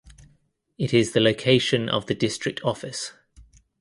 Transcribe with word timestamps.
It 0.79 0.95
is 0.95 1.11
the 1.11 1.19
location 1.19 1.87
of 1.87 2.07
the 2.07 2.15
district 2.15 2.59
office. 2.63 3.11